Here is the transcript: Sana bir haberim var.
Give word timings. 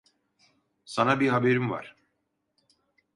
Sana 0.85 1.19
bir 1.19 1.27
haberim 1.29 1.71
var. 1.71 1.95